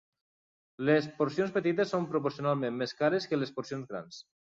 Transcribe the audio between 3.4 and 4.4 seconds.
les porcions grans.